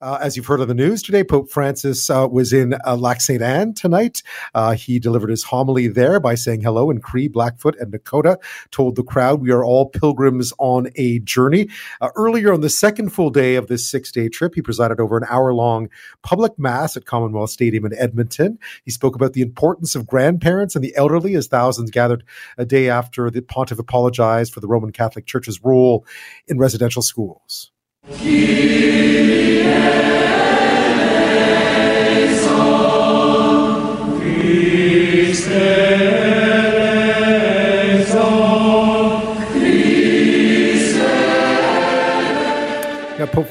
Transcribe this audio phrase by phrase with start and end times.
[0.00, 3.20] Uh, as you've heard on the news today, Pope Francis uh, was in uh, Lac
[3.20, 3.42] St.
[3.42, 4.22] Anne tonight.
[4.54, 8.36] Uh, he delivered his homily there by saying hello in Cree, Blackfoot, and Nakota,
[8.70, 11.68] told the crowd, We are all pilgrims on a journey.
[12.00, 15.16] Uh, earlier on the second full day of this six day trip, he presided over
[15.16, 15.88] an hour long
[16.22, 18.58] public mass at Commonwealth Stadium in Edmonton.
[18.84, 22.24] He spoke about the importance of grandparents and the elderly as thousands gathered
[22.58, 26.06] a day after the pontiff apologized for the Roman Catholic Church's role
[26.48, 27.70] in residential schools.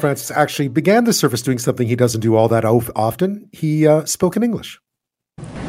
[0.02, 3.48] Francis actually began the service doing something he doesn't do all that often.
[3.54, 4.80] He uh, spoke in English.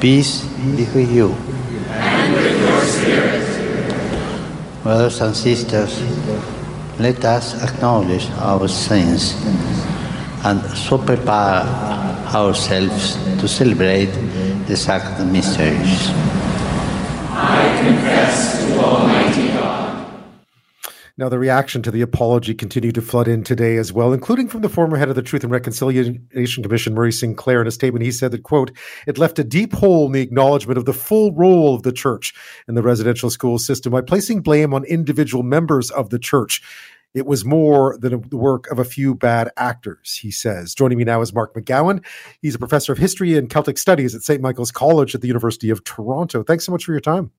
[0.01, 0.45] Peace
[0.77, 1.29] be with you.
[1.93, 3.43] And with your spirit.
[4.83, 6.01] Brothers and sisters,
[6.99, 9.35] let us acknowledge our sins
[10.45, 11.63] and so prepare
[12.35, 14.11] ourselves to celebrate
[14.67, 16.11] the sacred mysteries.
[17.31, 18.82] I confess to Almighty God.
[21.23, 24.63] Now, the reaction to the apology continued to flood in today as well, including from
[24.63, 26.27] the former head of the Truth and Reconciliation
[26.65, 27.61] Commission, Murray Sinclair.
[27.61, 28.73] In a statement, he said that, quote,
[29.07, 32.35] it left a deep hole in the acknowledgement of the full role of the church
[32.67, 36.61] in the residential school system by placing blame on individual members of the church.
[37.15, 40.75] It was more than the work of a few bad actors, he says.
[40.75, 42.05] Joining me now is Mark McGowan.
[42.41, 44.43] He's a professor of history and Celtic studies at St.
[44.43, 46.43] Michael's College at the University of Toronto.
[46.43, 47.31] Thanks so much for your time.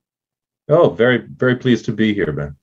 [0.70, 2.56] Oh, very, very pleased to be here, Ben.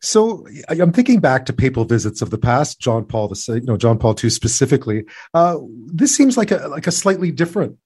[0.00, 3.76] So I'm thinking back to papal visits of the past, John Paul the you know
[3.76, 5.04] John Paul II specifically.
[5.34, 7.76] Uh, this seems like a like a slightly different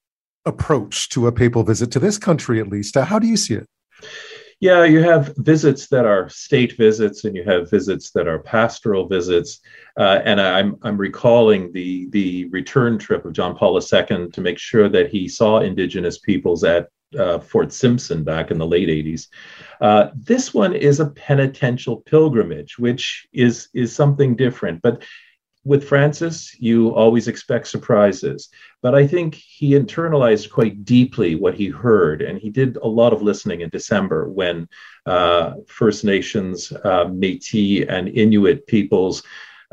[0.45, 2.97] approach to a papal visit to this country, at least.
[2.97, 3.69] Uh, how do you see it?
[4.61, 9.09] Yeah, you have visits that are state visits, and you have visits that are pastoral
[9.09, 9.61] visits.
[9.99, 14.59] Uh, and I'm I'm recalling the the return trip of John Paul II to make
[14.59, 19.29] sure that he saw Indigenous peoples at uh, Fort Simpson back in the late 80s.
[19.81, 24.83] Uh, this one is a penitential pilgrimage, which is is something different.
[24.83, 25.03] But
[25.65, 28.51] with Francis, you always expect surprises.
[28.83, 33.15] But I think he internalized quite deeply what he heard, and he did a lot
[33.15, 34.69] of listening in December when
[35.07, 39.23] uh, First Nations, uh, Métis, and Inuit peoples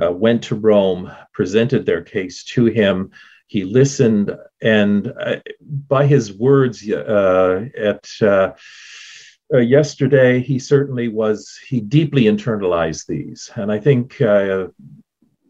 [0.01, 3.11] uh, went to Rome, presented their case to him.
[3.51, 5.41] He listened, and uh,
[5.89, 8.53] by his words uh, at uh,
[9.53, 13.51] uh, yesterday, he certainly was, he deeply internalized these.
[13.55, 14.67] And I think uh,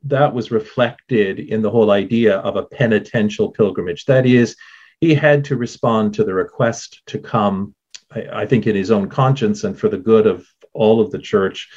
[0.06, 4.06] that was reflected in the whole idea of a penitential pilgrimage.
[4.06, 4.56] That is,
[5.00, 7.76] he had to respond to the request to come,
[8.10, 11.20] I, I think, in his own conscience and for the good of all of the
[11.20, 11.70] church,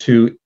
[0.00, 0.36] to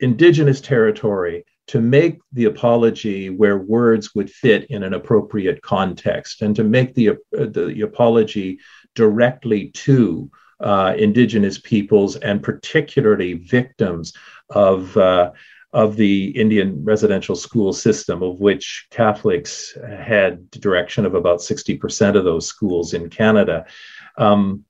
[0.00, 6.54] indigenous territory to make the apology where words would fit in an appropriate context and
[6.56, 8.58] to make the, uh, the, apology
[8.94, 10.30] directly to
[10.60, 14.12] uh, indigenous peoples and particularly victims
[14.50, 15.30] of uh,
[15.74, 22.22] of the Indian residential school system, of which Catholics had direction of about 60% of
[22.22, 23.66] those schools in Canada.
[24.16, 24.64] Um,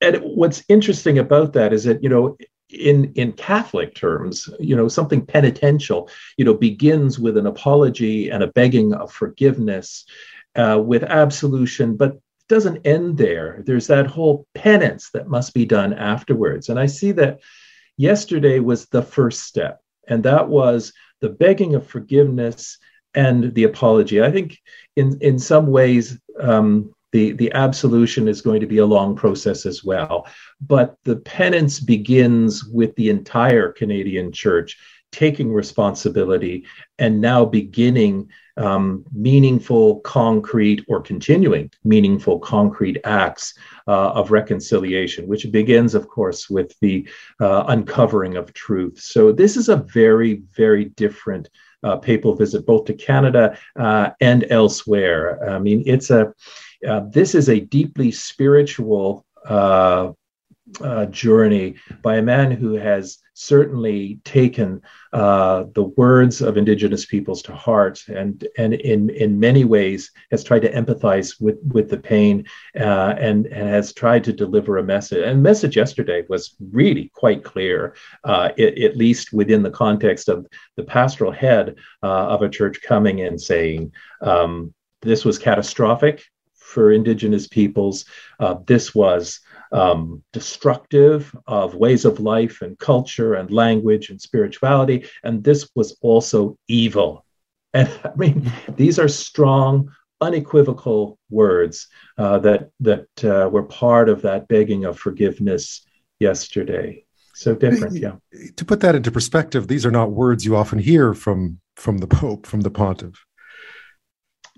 [0.00, 2.36] and what's interesting about that is that, you know,
[2.72, 8.42] in in Catholic terms, you know, something penitential, you know, begins with an apology and
[8.42, 10.04] a begging of forgiveness,
[10.56, 13.62] uh, with absolution, but doesn't end there.
[13.64, 17.40] There's that whole penance that must be done afterwards, and I see that
[17.96, 22.78] yesterday was the first step, and that was the begging of forgiveness
[23.14, 24.22] and the apology.
[24.22, 24.58] I think
[24.96, 26.18] in in some ways.
[26.38, 30.26] Um, the, the absolution is going to be a long process as well.
[30.60, 34.78] But the penance begins with the entire Canadian church
[35.12, 36.64] taking responsibility
[36.98, 43.54] and now beginning um, meaningful, concrete, or continuing meaningful, concrete acts
[43.88, 47.08] uh, of reconciliation, which begins, of course, with the
[47.40, 49.00] uh, uncovering of truth.
[49.00, 51.48] So, this is a very, very different
[51.82, 55.50] uh, papal visit, both to Canada uh, and elsewhere.
[55.50, 56.34] I mean, it's a
[56.86, 60.12] uh, this is a deeply spiritual uh,
[60.80, 64.80] uh, journey by a man who has certainly taken
[65.12, 70.44] uh, the words of Indigenous peoples to heart, and and in in many ways has
[70.44, 72.46] tried to empathize with with the pain,
[72.78, 75.24] uh, and and has tried to deliver a message.
[75.24, 80.28] And the message yesterday was really quite clear, uh, it, at least within the context
[80.28, 80.46] of
[80.76, 83.92] the pastoral head of a church coming and saying.
[84.20, 84.72] Um,
[85.02, 86.22] this was catastrophic
[86.70, 88.04] for indigenous peoples.
[88.38, 89.40] Uh, this was
[89.72, 95.04] um, destructive of ways of life and culture and language and spirituality.
[95.22, 97.24] And this was also evil.
[97.72, 101.86] And I mean, these are strong, unequivocal words
[102.18, 105.86] uh, that that uh, were part of that begging of forgiveness
[106.18, 107.04] yesterday.
[107.34, 108.16] So different, yeah.
[108.56, 112.08] To put that into perspective, these are not words you often hear from from the
[112.08, 113.24] Pope, from the Pontiff.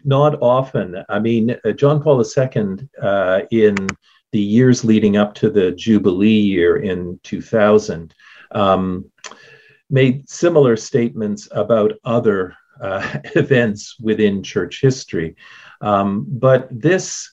[0.04, 1.04] Not often.
[1.08, 3.76] I mean, uh, John Paul II, uh, in
[4.32, 8.14] the years leading up to the Jubilee year in 2000,
[8.52, 9.10] um,
[9.90, 15.37] made similar statements about other uh, events within church history.
[15.81, 17.31] Um, but this,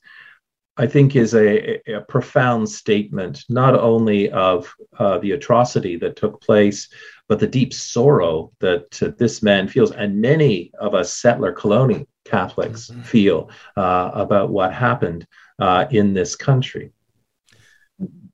[0.79, 6.41] I think, is a, a, profound statement, not only of uh, the atrocity that took
[6.41, 6.87] place,
[7.27, 12.07] but the deep sorrow that uh, this man feels, and many of us settler colonial
[12.23, 13.01] Catholics mm-hmm.
[13.01, 15.27] feel uh, about what happened
[15.59, 16.91] uh, in this country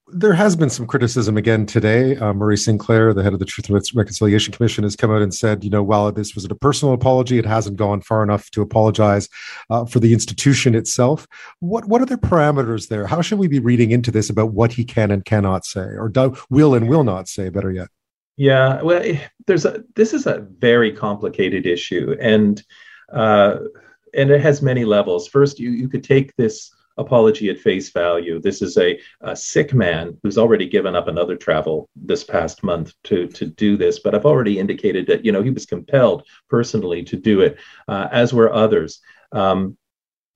[0.07, 2.15] there has been some criticism again today.
[2.17, 5.33] Uh, Murray Sinclair, the head of the Truth and Reconciliation Commission, has come out and
[5.33, 8.61] said, you know, while this was a personal apology, it hasn't gone far enough to
[8.61, 9.27] apologize
[9.69, 11.27] uh, for the institution itself.
[11.59, 13.07] What what are the parameters there?
[13.07, 16.09] How should we be reading into this about what he can and cannot say, or
[16.09, 17.49] do, will and will not say?
[17.49, 17.87] Better yet.
[18.37, 22.61] Yeah, well, eh, there's a this is a very complicated issue, and
[23.11, 23.57] uh,
[24.13, 25.27] and it has many levels.
[25.27, 28.39] First, you you could take this apology at face value.
[28.39, 32.93] This is a, a, sick man who's already given up another travel this past month
[33.05, 37.03] to, to do this, but I've already indicated that, you know, he was compelled personally
[37.03, 37.57] to do it,
[37.87, 39.01] uh, as were others.
[39.31, 39.77] Um,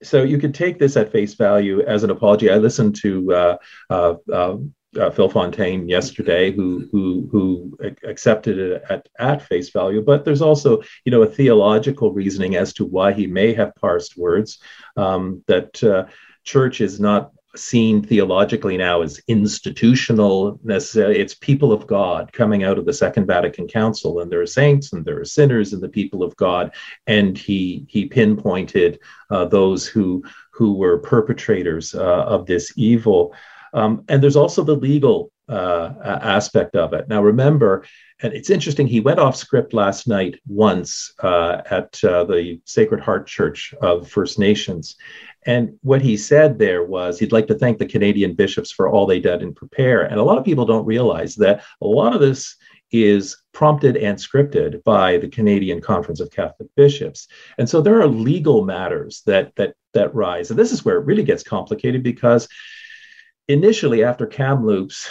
[0.02, 2.50] so you could take this at face value as an apology.
[2.50, 3.56] I listened to uh,
[3.90, 4.56] uh, uh,
[4.98, 10.02] uh Phil Fontaine yesterday, who who who accepted it at, at face value.
[10.02, 14.16] But there's also, you know, a theological reasoning as to why he may have parsed
[14.16, 14.58] words
[14.96, 16.06] um, that uh,
[16.44, 21.18] church is not seen theologically now as institutional necessarily.
[21.18, 24.92] It's people of god coming out of the second vatican council and there are saints
[24.92, 26.72] and there are sinners and the people of god.
[27.06, 29.00] And he he pinpointed
[29.30, 30.22] uh, those who
[30.52, 33.34] who were perpetrators uh, of this evil.
[33.72, 37.08] Um, and there's also the legal uh, aspect of it.
[37.08, 37.84] Now remember
[38.22, 43.00] and it's interesting he went off script last night once uh, at uh, the sacred
[43.00, 44.96] heart church of first nations
[45.46, 49.06] and what he said there was he'd like to thank the Canadian bishops for all
[49.06, 50.02] they did and prepare.
[50.02, 52.56] And a lot of people don't realize that a lot of this
[52.92, 57.28] is prompted and scripted by the Canadian Conference of Catholic Bishops.
[57.56, 60.50] And so there are legal matters that that that rise.
[60.50, 62.48] And this is where it really gets complicated because
[63.48, 65.08] initially after Kamloops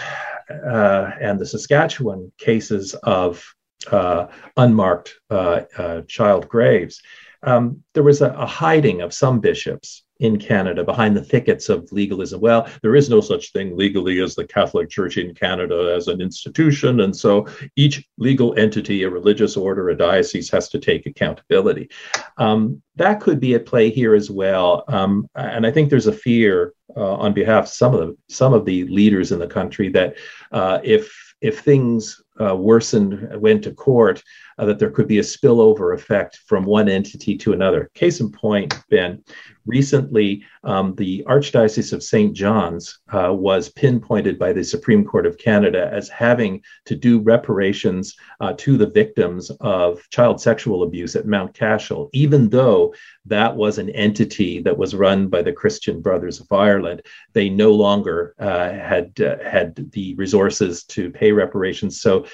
[0.49, 3.43] uh, and the Saskatchewan cases of
[3.91, 4.27] uh,
[4.57, 7.01] unmarked uh, uh child graves,
[7.43, 11.91] um, there was a, a hiding of some bishops in Canada behind the thickets of
[11.91, 12.41] legalism.
[12.41, 16.21] Well, there is no such thing legally as the Catholic Church in Canada as an
[16.21, 17.01] institution.
[17.01, 21.89] And so each legal entity, a religious order, a diocese has to take accountability.
[22.37, 24.83] Um, that could be at play here as well.
[24.87, 28.53] Um, and I think there's a fear uh, on behalf of some of the some
[28.53, 30.17] of the leaders in the country that
[30.51, 34.23] uh, if if things uh, worsened, went to court,
[34.59, 37.89] uh, that there could be a spillover effect from one entity to another.
[37.93, 39.23] Case in point, Ben,
[39.65, 42.33] recently um, the Archdiocese of St.
[42.35, 48.15] John's uh, was pinpointed by the Supreme Court of Canada as having to do reparations
[48.41, 52.93] uh, to the victims of child sexual abuse at Mount Cashel, even though
[53.25, 57.03] that was an entity that was run by the Christian Brothers of Ireland.
[57.33, 62.01] They no longer uh, had uh, had the resources to pay reparations.
[62.01, 62.25] So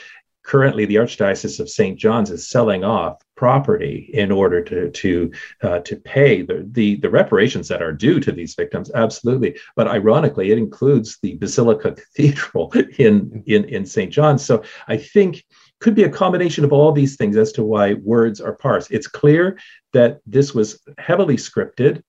[0.46, 5.32] currently the archdiocese of st john's is selling off property in order to to
[5.64, 9.58] uh, to pay the, the the reparations that are due to these victims absolutely.
[9.75, 14.44] But ironically it includes the basilica cathedral in in in st john's.
[14.46, 15.44] So i think
[15.82, 18.92] could be a combination of all these things as to why words are parsed.
[18.92, 19.60] It's clear
[19.92, 22.02] that this was heavily scripted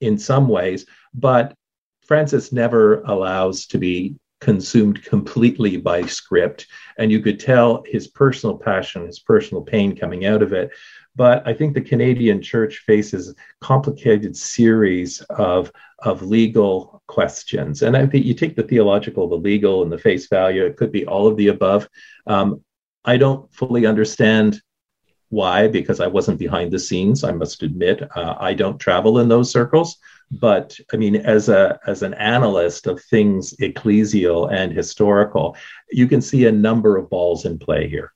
[0.00, 0.84] in some ways
[1.14, 1.54] but
[2.06, 6.66] francis never allows to be consumed completely by script.
[6.98, 10.70] And you could tell his personal passion, his personal pain coming out of it.
[11.16, 17.82] But I think the Canadian church faces complicated series of, of legal questions.
[17.82, 20.92] And I think you take the theological, the legal, and the face value, it could
[20.92, 21.88] be all of the above.
[22.26, 22.62] Um,
[23.04, 24.60] I don't fully understand
[25.34, 28.02] why, because I wasn't behind the scenes, I must admit.
[28.16, 29.98] Uh, I don't travel in those circles.
[30.30, 35.56] But I mean, as a as an analyst of things ecclesial and historical,
[35.90, 38.12] you can see a number of balls in play here.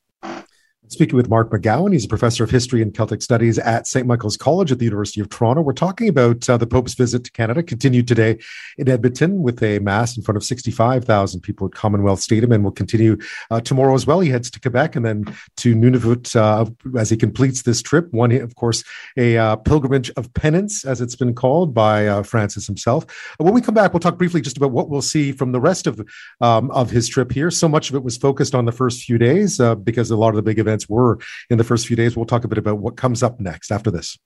[0.90, 4.06] Speaking with Mark McGowan, he's a professor of history and Celtic studies at St.
[4.06, 5.60] Michael's College at the University of Toronto.
[5.60, 8.38] We're talking about uh, the Pope's visit to Canada, continued today
[8.78, 12.72] in Edmonton with a mass in front of 65,000 people at Commonwealth Stadium, and will
[12.72, 13.18] continue
[13.50, 14.20] uh, tomorrow as well.
[14.20, 15.24] He heads to Quebec and then
[15.58, 16.64] to Nunavut uh,
[16.98, 18.10] as he completes this trip.
[18.14, 18.82] One, of course,
[19.18, 23.04] a uh, pilgrimage of penance, as it's been called by uh, Francis himself.
[23.36, 25.86] When we come back, we'll talk briefly just about what we'll see from the rest
[25.86, 26.00] of
[26.40, 27.50] um, of his trip here.
[27.50, 30.30] So much of it was focused on the first few days uh, because a lot
[30.30, 31.18] of the big events events were
[31.50, 32.16] in the first few days.
[32.16, 34.18] We'll talk a bit about what comes up next after this.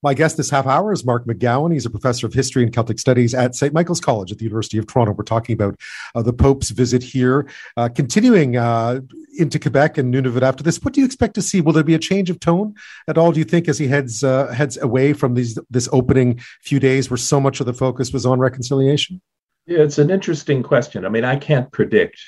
[0.00, 1.72] My guest this half hour is Mark McGowan.
[1.72, 3.74] He's a professor of history and Celtic studies at St.
[3.74, 5.12] Michael's College at the University of Toronto.
[5.12, 5.74] We're talking about
[6.14, 9.00] uh, the Pope's visit here, uh, continuing uh,
[9.38, 10.78] into Quebec and Nunavut after this.
[10.82, 11.60] What do you expect to see?
[11.60, 12.76] Will there be a change of tone
[13.08, 13.32] at all?
[13.32, 17.10] Do you think as he heads uh, heads away from these this opening few days,
[17.10, 19.20] where so much of the focus was on reconciliation?
[19.66, 21.06] Yeah, it's an interesting question.
[21.06, 22.20] I mean, I can't predict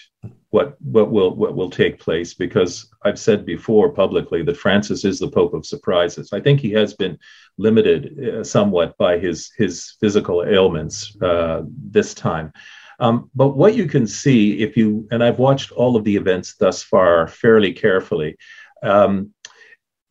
[0.50, 5.19] what what will what will take place because I've said before publicly that Francis is
[5.19, 6.33] the Pope of surprises.
[6.33, 7.19] I think he has been
[7.57, 12.52] limited uh, somewhat by his his physical ailments uh, this time.
[12.99, 16.57] Um, but what you can see if you and I've watched all of the events
[16.57, 18.37] thus far fairly carefully.
[18.83, 19.33] Um,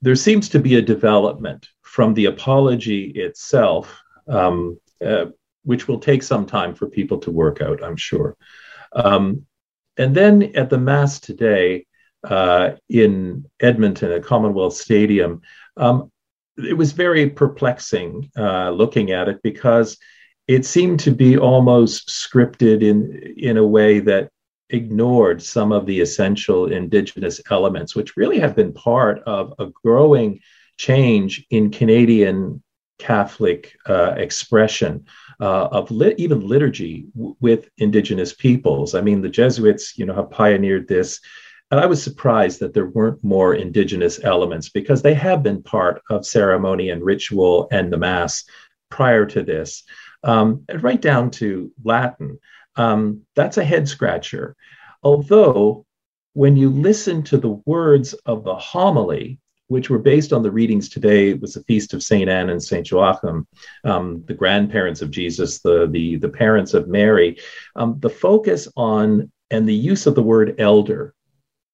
[0.01, 5.25] there seems to be a development from the apology itself, um, uh,
[5.63, 8.37] which will take some time for people to work out, I'm sure.
[8.93, 9.45] Um,
[9.99, 11.85] and then at the Mass today
[12.23, 15.41] uh, in Edmonton at Commonwealth Stadium,
[15.77, 16.11] um,
[16.57, 19.97] it was very perplexing uh, looking at it because
[20.47, 24.29] it seemed to be almost scripted in, in a way that
[24.69, 30.39] ignored some of the essential indigenous elements, which really have been part of a growing
[30.77, 32.63] change in Canadian
[32.99, 35.05] Catholic uh, expression
[35.39, 38.93] uh, of even liturgy w- with indigenous peoples.
[38.93, 41.19] I mean, the Jesuits, you know, have pioneered this.
[41.71, 46.01] And I was surprised that there weren't more indigenous elements because they have been part
[46.09, 48.43] of ceremony and ritual and the Mass
[48.89, 49.83] prior to this,
[50.23, 52.39] um, right down to Latin.
[52.75, 54.55] Um, that's a head scratcher.
[55.03, 55.85] Although,
[56.33, 59.39] when you listen to the words of the homily,
[59.69, 61.29] which were based on the readings today.
[61.29, 63.47] It was the feast of Saint Anne and Saint Joachim,
[63.85, 67.39] um, the grandparents of Jesus, the the the parents of Mary.
[67.75, 71.13] Um, the focus on and the use of the word elder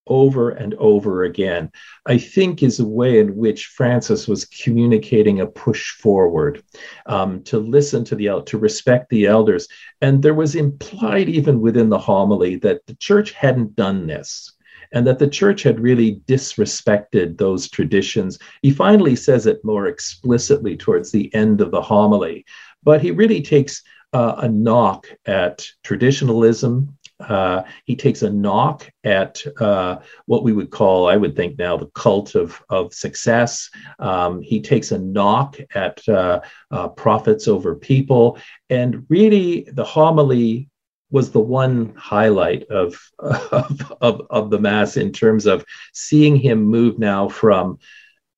[0.08, 1.70] over and over again,
[2.06, 6.62] I think, is a way in which Francis was communicating a push forward
[7.06, 9.68] um, to listen to the to respect the elders,
[10.00, 14.55] and there was implied even within the homily that the church hadn't done this
[14.92, 18.38] and that the church had really disrespected those traditions.
[18.62, 22.44] He finally says it more explicitly towards the end of the homily,
[22.82, 26.96] but he really takes uh, a knock at traditionalism.
[27.18, 31.76] Uh, he takes a knock at uh, what we would call, I would think now,
[31.76, 33.70] the cult of, of success.
[33.98, 36.40] Um, he takes a knock at uh,
[36.70, 38.38] uh, profits over people.
[38.68, 40.68] And really, the homily
[41.10, 46.64] was the one highlight of, of, of, of, the Mass in terms of seeing him
[46.64, 47.78] move now from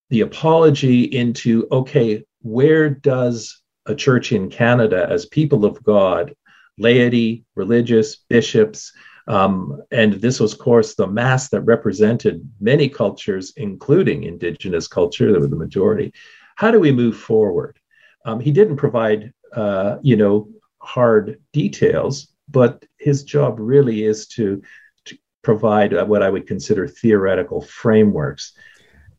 [0.09, 6.35] the apology into okay, where does a church in Canada, as people of God,
[6.77, 8.91] laity, religious, bishops,
[9.29, 15.31] um, and this was, of course, the Mass that represented many cultures, including Indigenous culture,
[15.31, 16.13] that were the majority.
[16.55, 17.79] How do we move forward?
[18.25, 20.49] Um, he didn't provide, uh, you know,
[20.79, 24.61] hard details, but his job really is to,
[25.05, 28.53] to provide what I would consider theoretical frameworks.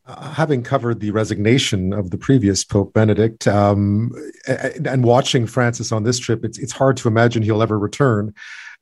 [0.05, 4.11] Uh, having covered the resignation of the previous Pope Benedict um,
[4.47, 8.33] and, and, watching Francis on this trip, it's, it's hard to imagine he'll ever return.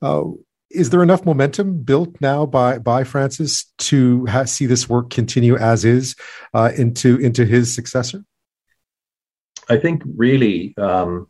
[0.01, 0.23] Uh,
[0.71, 5.57] is there enough momentum built now by by Francis to ha- see this work continue
[5.57, 6.15] as is
[6.53, 8.23] uh, into into his successor?
[9.67, 11.27] I think really um,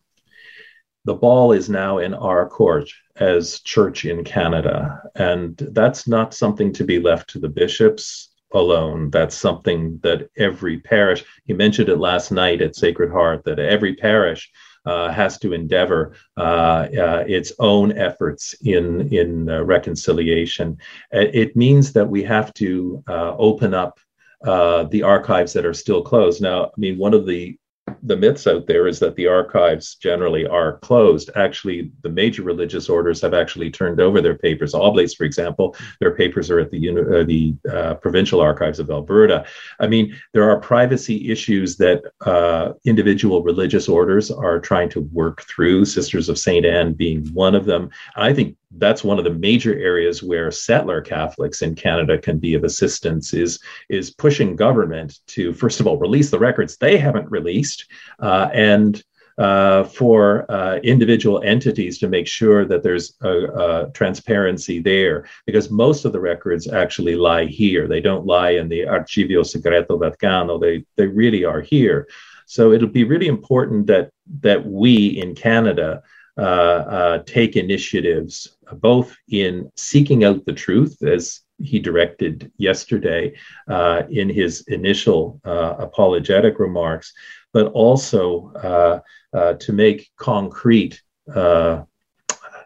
[1.05, 5.01] the ball is now in our court as church in Canada.
[5.15, 9.09] And that's not something to be left to the bishops alone.
[9.11, 13.95] That's something that every parish, he mentioned it last night at Sacred Heart, that every
[13.95, 14.49] parish
[14.85, 20.77] uh, has to endeavor uh, uh, its own efforts in, in uh, reconciliation.
[21.11, 23.99] It means that we have to uh, open up
[24.45, 26.41] uh, the archives that are still closed.
[26.41, 27.57] Now, I mean, one of the
[28.03, 31.29] the myths out there is that the archives generally are closed.
[31.35, 34.73] Actually, the major religious orders have actually turned over their papers.
[34.73, 39.45] Oblates, for example, their papers are at the uh, the uh, provincial archives of Alberta.
[39.79, 45.43] I mean, there are privacy issues that uh, individual religious orders are trying to work
[45.43, 45.85] through.
[45.85, 47.89] Sisters of Saint Anne being one of them.
[48.15, 52.53] I think that's one of the major areas where settler Catholics in Canada can be
[52.53, 53.59] of assistance is
[53.89, 57.85] is pushing government to first of all release the records they haven't released
[58.19, 59.03] uh, and
[59.39, 65.71] uh, for uh, individual entities to make sure that there's a, a transparency there, because
[65.71, 67.87] most of the records actually lie here.
[67.87, 70.59] They don't lie in the Archivio Segreto Vaticano.
[70.59, 72.07] They they really are here.
[72.47, 74.11] So it'll be really important that
[74.41, 76.03] that we in Canada
[77.25, 83.33] take initiatives both in seeking out the truth, as he directed yesterday
[83.67, 87.13] uh, in his initial uh, apologetic remarks,
[87.53, 88.99] but also uh,
[89.37, 91.01] uh, to make concrete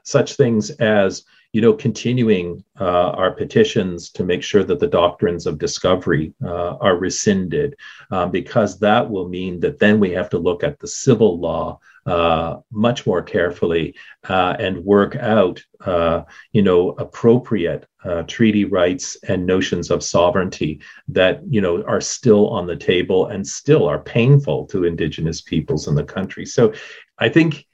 [0.06, 5.46] such things as you know, continuing uh, our petitions to make sure that the doctrines
[5.46, 7.76] of discovery uh, are rescinded,
[8.10, 11.80] um, because that will mean that then we have to look at the civil law
[12.08, 13.96] uh, much more carefully
[14.28, 20.82] uh, and work out, uh, you know, appropriate uh, treaty rights and notions of sovereignty
[21.08, 25.88] that you know are still on the table and still are painful to Indigenous peoples
[25.88, 26.48] in the country.
[26.48, 26.74] So,
[27.20, 27.66] I think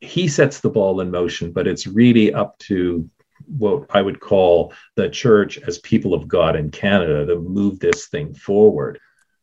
[0.00, 3.08] he sets the ball in motion, but it's really up to
[3.46, 8.08] what I would call the church as people of God in Canada to move this
[8.08, 8.98] thing forward.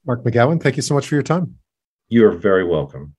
[0.06, 1.58] Mark McGowan, thank you so much for your time.
[2.10, 3.16] You're very welcome.